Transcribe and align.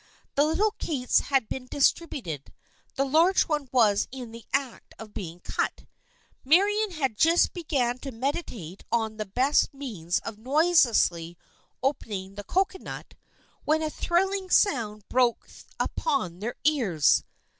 The 0.33 0.43
little 0.43 0.71
cakes 0.79 1.19
had 1.19 1.47
been 1.47 1.67
distributed, 1.69 2.51
the 2.95 3.05
large 3.05 3.43
one 3.43 3.69
was 3.71 4.07
in 4.11 4.31
the 4.31 4.45
act 4.51 4.95
of 4.97 5.13
being 5.13 5.41
cut, 5.41 5.85
Marian 6.43 6.89
had 6.89 7.15
just 7.19 7.53
begun 7.53 7.99
to 7.99 8.11
meditate 8.11 8.83
on 8.91 9.17
the 9.17 9.27
best 9.27 9.71
means 9.75 10.17
of 10.21 10.39
noiselessly 10.39 11.37
opening 11.83 12.33
the 12.33 12.43
cocoanut, 12.43 13.13
when 13.63 13.83
a 13.83 13.91
thrilling 13.91 14.49
sound 14.49 15.07
broke 15.07 15.47
upon 15.79 16.39
their 16.39 16.55
ears. 16.63 17.23